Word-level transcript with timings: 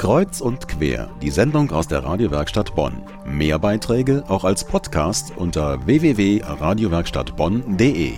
Kreuz 0.00 0.40
und 0.40 0.66
quer, 0.66 1.14
die 1.20 1.28
Sendung 1.28 1.70
aus 1.72 1.86
der 1.86 2.02
Radiowerkstatt 2.02 2.74
Bonn. 2.74 3.02
Mehr 3.26 3.58
Beiträge 3.58 4.24
auch 4.28 4.44
als 4.44 4.64
Podcast 4.64 5.34
unter 5.36 5.84
www.radiowerkstattbonn.de. 5.84 8.14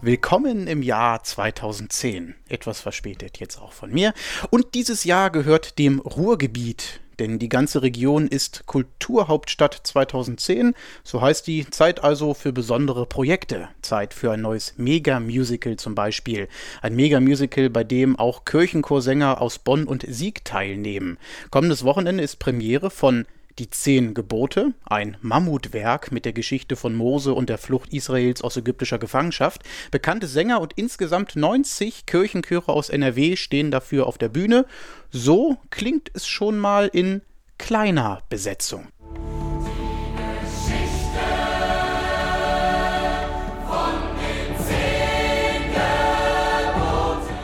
Willkommen 0.00 0.66
im 0.66 0.82
Jahr 0.82 1.22
2010. 1.22 2.34
Etwas 2.48 2.80
verspätet 2.80 3.38
jetzt 3.38 3.62
auch 3.62 3.72
von 3.72 3.92
mir. 3.92 4.14
Und 4.50 4.74
dieses 4.74 5.04
Jahr 5.04 5.30
gehört 5.30 5.78
dem 5.78 6.00
Ruhrgebiet, 6.00 7.01
denn 7.18 7.38
die 7.38 7.48
ganze 7.48 7.82
Region 7.82 8.26
ist 8.28 8.66
Kulturhauptstadt 8.66 9.80
2010. 9.82 10.74
So 11.04 11.20
heißt 11.20 11.46
die 11.46 11.68
Zeit 11.70 12.02
also 12.02 12.34
für 12.34 12.52
besondere 12.52 13.06
Projekte. 13.06 13.68
Zeit 13.82 14.14
für 14.14 14.32
ein 14.32 14.40
neues 14.40 14.74
Mega-Musical 14.76 15.76
zum 15.76 15.94
Beispiel. 15.94 16.48
Ein 16.80 16.94
Mega-Musical, 16.94 17.70
bei 17.70 17.84
dem 17.84 18.18
auch 18.18 18.44
Kirchenchorsänger 18.44 19.40
aus 19.40 19.58
Bonn 19.58 19.84
und 19.84 20.04
Sieg 20.08 20.44
teilnehmen. 20.44 21.18
Kommendes 21.50 21.84
Wochenende 21.84 22.22
ist 22.22 22.38
Premiere 22.38 22.90
von 22.90 23.26
die 23.58 23.70
Zehn 23.70 24.14
Gebote, 24.14 24.72
ein 24.84 25.16
Mammutwerk 25.20 26.12
mit 26.12 26.24
der 26.24 26.32
Geschichte 26.32 26.76
von 26.76 26.94
Mose 26.94 27.34
und 27.34 27.48
der 27.48 27.58
Flucht 27.58 27.92
Israels 27.92 28.42
aus 28.42 28.56
ägyptischer 28.56 28.98
Gefangenschaft. 28.98 29.62
Bekannte 29.90 30.26
Sänger 30.26 30.60
und 30.60 30.72
insgesamt 30.76 31.36
90 31.36 32.06
Kirchenchöre 32.06 32.72
aus 32.72 32.88
NRW 32.88 33.36
stehen 33.36 33.70
dafür 33.70 34.06
auf 34.06 34.18
der 34.18 34.28
Bühne. 34.28 34.66
So 35.10 35.58
klingt 35.70 36.10
es 36.14 36.26
schon 36.26 36.58
mal 36.58 36.88
in 36.92 37.22
kleiner 37.58 38.22
Besetzung. 38.28 38.88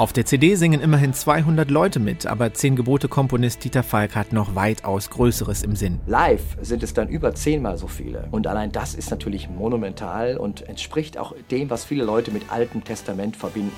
Auf 0.00 0.14
der 0.14 0.24
CD 0.24 0.54
singen 0.54 0.80
immerhin 0.80 1.12
200 1.12 1.70
Leute 1.70 2.00
mit, 2.00 2.26
aber 2.26 2.54
Zehn 2.54 2.74
Gebote-Komponist 2.74 3.62
Dieter 3.62 3.82
Falk 3.82 4.16
hat 4.16 4.32
noch 4.32 4.54
weitaus 4.54 5.10
Größeres 5.10 5.62
im 5.62 5.76
Sinn. 5.76 6.00
Live 6.06 6.56
sind 6.62 6.82
es 6.82 6.94
dann 6.94 7.10
über 7.10 7.34
zehnmal 7.34 7.76
so 7.76 7.86
viele. 7.86 8.26
Und 8.30 8.46
allein 8.46 8.72
das 8.72 8.94
ist 8.94 9.10
natürlich 9.10 9.50
monumental 9.50 10.38
und 10.38 10.66
entspricht 10.66 11.18
auch 11.18 11.34
dem, 11.50 11.68
was 11.68 11.84
viele 11.84 12.04
Leute 12.04 12.30
mit 12.30 12.50
Altem 12.50 12.82
Testament 12.82 13.36
verbinden. 13.36 13.76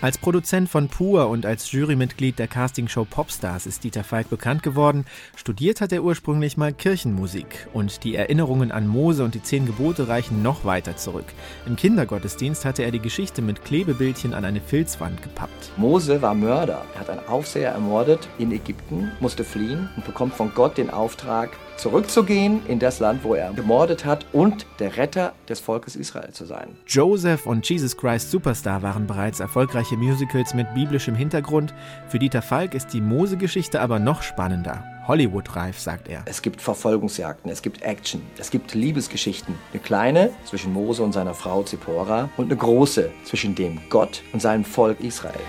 Als 0.00 0.16
Produzent 0.16 0.68
von 0.68 0.86
Pur 0.86 1.28
und 1.28 1.44
als 1.44 1.72
Jurymitglied 1.72 2.38
der 2.38 2.46
Castingshow 2.46 3.04
Popstars 3.04 3.66
ist 3.66 3.82
Dieter 3.82 4.04
Falk 4.04 4.30
bekannt 4.30 4.62
geworden. 4.62 5.04
Studiert 5.34 5.80
hat 5.80 5.90
er 5.90 6.04
ursprünglich 6.04 6.56
mal 6.56 6.72
Kirchenmusik 6.72 7.66
und 7.72 8.04
die 8.04 8.14
Erinnerungen 8.14 8.70
an 8.70 8.86
Mose 8.86 9.24
und 9.24 9.34
die 9.34 9.42
zehn 9.42 9.66
Gebote 9.66 10.06
reichen 10.06 10.40
noch 10.40 10.64
weiter 10.64 10.96
zurück. 10.96 11.24
Im 11.66 11.74
Kindergottesdienst 11.74 12.64
hatte 12.64 12.84
er 12.84 12.92
die 12.92 13.00
Geschichte 13.00 13.42
mit 13.42 13.64
Klebebildchen 13.64 14.34
an 14.34 14.44
eine 14.44 14.60
Filzwand 14.60 15.20
gepappt. 15.20 15.72
Mose 15.76 16.22
war 16.22 16.34
Mörder. 16.34 16.84
Er 16.94 17.00
hat 17.00 17.10
einen 17.10 17.26
Aufseher 17.26 17.72
ermordet 17.72 18.28
in 18.38 18.52
Ägypten, 18.52 19.10
musste 19.18 19.42
fliehen 19.42 19.88
und 19.96 20.04
bekommt 20.04 20.34
von 20.34 20.54
Gott 20.54 20.78
den 20.78 20.90
Auftrag, 20.90 21.50
zurückzugehen 21.78 22.60
in 22.66 22.78
das 22.78 23.00
Land, 23.00 23.24
wo 23.24 23.34
er 23.34 23.52
gemordet 23.52 24.04
hat 24.04 24.26
und 24.32 24.66
der 24.78 24.96
Retter 24.96 25.32
des 25.48 25.60
Volkes 25.60 25.96
Israel 25.96 26.32
zu 26.32 26.44
sein. 26.44 26.76
Joseph 26.86 27.46
und 27.46 27.68
Jesus 27.68 27.96
Christ 27.96 28.30
Superstar 28.30 28.82
waren 28.82 29.06
bereits 29.06 29.40
erfolgreiche 29.88 29.96
Musicals 29.96 30.54
mit 30.54 30.74
biblischem 30.74 31.14
Hintergrund. 31.14 31.74
Für 32.08 32.18
Dieter 32.18 32.42
Falk 32.42 32.74
ist 32.74 32.92
die 32.92 33.00
Mose-Geschichte 33.00 33.80
aber 33.80 33.98
noch 33.98 34.22
spannender. 34.22 34.84
Hollywood-reif, 35.06 35.78
sagt 35.78 36.08
er. 36.08 36.22
Es 36.26 36.42
gibt 36.42 36.60
Verfolgungsjagden, 36.60 37.50
es 37.50 37.62
gibt 37.62 37.82
Action, 37.82 38.20
es 38.38 38.50
gibt 38.50 38.74
Liebesgeschichten. 38.74 39.54
Eine 39.72 39.80
kleine 39.80 40.30
zwischen 40.44 40.72
Mose 40.72 41.02
und 41.02 41.12
seiner 41.12 41.32
Frau 41.34 41.62
Zippora 41.62 42.28
und 42.36 42.46
eine 42.46 42.56
große 42.56 43.10
zwischen 43.24 43.54
dem 43.54 43.80
Gott 43.88 44.22
und 44.32 44.42
seinem 44.42 44.64
Volk 44.64 45.00
Israel. 45.00 45.40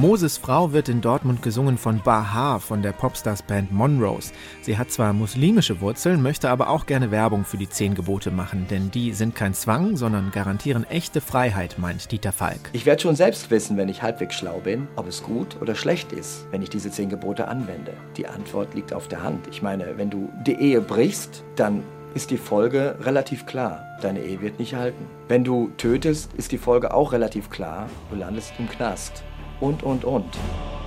Moses 0.00 0.38
Frau 0.38 0.72
wird 0.72 0.88
in 0.88 1.02
Dortmund 1.02 1.42
gesungen 1.42 1.76
von 1.76 2.00
Baha 2.00 2.58
von 2.58 2.80
der 2.80 2.92
Popstars-Band 2.92 3.70
Monrose. 3.70 4.32
Sie 4.62 4.78
hat 4.78 4.90
zwar 4.90 5.12
muslimische 5.12 5.82
Wurzeln, 5.82 6.22
möchte 6.22 6.48
aber 6.48 6.70
auch 6.70 6.86
gerne 6.86 7.10
Werbung 7.10 7.44
für 7.44 7.58
die 7.58 7.68
Zehn 7.68 7.94
Gebote 7.94 8.30
machen, 8.30 8.66
denn 8.70 8.90
die 8.90 9.12
sind 9.12 9.34
kein 9.34 9.52
Zwang, 9.52 9.98
sondern 9.98 10.30
garantieren 10.30 10.84
echte 10.88 11.20
Freiheit, 11.20 11.78
meint 11.78 12.10
Dieter 12.10 12.32
Falk. 12.32 12.70
Ich 12.72 12.86
werde 12.86 13.02
schon 13.02 13.14
selbst 13.14 13.50
wissen, 13.50 13.76
wenn 13.76 13.90
ich 13.90 14.00
halbwegs 14.00 14.36
schlau 14.36 14.60
bin, 14.60 14.88
ob 14.96 15.06
es 15.06 15.22
gut 15.22 15.60
oder 15.60 15.74
schlecht 15.74 16.12
ist, 16.12 16.46
wenn 16.50 16.62
ich 16.62 16.70
diese 16.70 16.90
Zehn 16.90 17.10
Gebote 17.10 17.46
anwende. 17.46 17.92
Die 18.16 18.26
Antwort 18.26 18.72
liegt 18.72 18.94
auf 18.94 19.06
der 19.06 19.22
Hand. 19.22 19.48
Ich 19.50 19.60
meine, 19.60 19.98
wenn 19.98 20.08
du 20.08 20.30
die 20.46 20.54
Ehe 20.54 20.80
brichst, 20.80 21.44
dann 21.56 21.82
ist 22.14 22.30
die 22.30 22.38
Folge 22.38 22.96
relativ 23.02 23.44
klar. 23.44 23.84
Deine 24.00 24.20
Ehe 24.20 24.40
wird 24.40 24.58
nicht 24.58 24.74
halten. 24.74 25.04
Wenn 25.28 25.44
du 25.44 25.70
tötest, 25.76 26.32
ist 26.38 26.52
die 26.52 26.58
Folge 26.58 26.94
auch 26.94 27.12
relativ 27.12 27.50
klar. 27.50 27.90
Du 28.10 28.16
landest 28.16 28.54
im 28.58 28.66
Knast 28.66 29.22
und, 29.60 29.82
und, 29.82 30.04
und. 30.04 30.38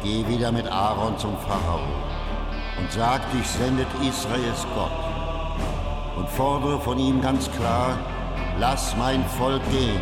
Geh 0.03 0.27
wieder 0.27 0.51
mit 0.51 0.67
Aaron 0.67 1.17
zum 1.17 1.37
Pharao 1.37 1.79
und 2.79 2.91
sag, 2.91 3.21
dich 3.31 3.47
sendet 3.47 3.87
Israels 4.07 4.65
Gott. 4.75 4.91
Und 6.17 6.29
fordere 6.29 6.79
von 6.79 6.99
ihm 6.99 7.21
ganz 7.21 7.49
klar, 7.51 7.97
lass 8.59 8.95
mein 8.97 9.23
Volk 9.25 9.61
gehen, 9.71 10.01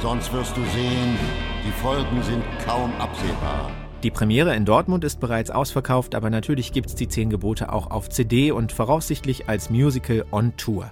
sonst 0.00 0.32
wirst 0.32 0.56
du 0.56 0.64
sehen, 0.72 1.18
die 1.66 1.72
Folgen 1.82 2.22
sind 2.22 2.42
kaum 2.66 2.92
absehbar. 2.98 3.70
Die 4.02 4.10
Premiere 4.10 4.56
in 4.56 4.64
Dortmund 4.64 5.04
ist 5.04 5.20
bereits 5.20 5.50
ausverkauft, 5.50 6.16
aber 6.16 6.28
natürlich 6.28 6.72
gibt 6.72 6.88
es 6.88 6.96
die 6.96 7.06
zehn 7.06 7.30
Gebote 7.30 7.72
auch 7.72 7.90
auf 7.90 8.08
CD 8.08 8.50
und 8.50 8.72
voraussichtlich 8.72 9.48
als 9.48 9.70
Musical 9.70 10.24
on 10.32 10.56
Tour. 10.56 10.90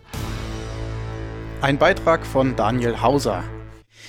Ein 1.61 1.77
Beitrag 1.77 2.25
von 2.25 2.55
Daniel 2.55 3.03
Hauser. 3.03 3.43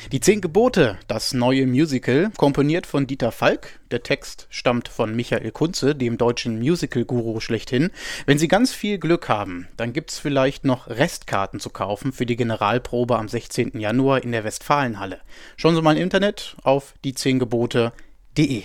Die 0.10 0.20
Zehn 0.20 0.42
Gebote, 0.42 0.98
das 1.08 1.34
neue 1.34 1.68
Musical, 1.68 2.32
komponiert 2.36 2.88
von 2.88 3.06
Dieter 3.06 3.32
Falk. 3.32 3.80
Der 3.92 4.02
Text 4.02 4.48
stammt 4.50 4.88
von 4.88 5.16
Michael 5.16 5.52
Kunze, 5.52 5.96
dem 5.96 6.18
deutschen 6.18 6.58
Musical-Guru 6.58 7.40
schlechthin. 7.40 7.92
Wenn 8.26 8.40
Sie 8.40 8.48
ganz 8.48 8.74
viel 8.74 8.98
Glück 8.98 9.30
haben, 9.30 9.68
dann 9.78 9.94
gibt's 9.94 10.18
vielleicht 10.18 10.66
noch 10.66 10.88
Restkarten 10.88 11.60
zu 11.60 11.70
kaufen 11.70 12.14
für 12.14 12.26
die 12.26 12.36
Generalprobe 12.36 13.18
am 13.18 13.28
16. 13.28 13.80
Januar 13.80 14.24
in 14.24 14.32
der 14.32 14.44
Westfalenhalle. 14.44 15.22
Schauen 15.56 15.76
Sie 15.76 15.82
mal 15.82 15.96
im 15.96 16.04
Internet 16.04 16.58
auf 16.64 16.96
die 17.04 17.14
10 17.14 17.38
Gebote.de. 17.40 18.64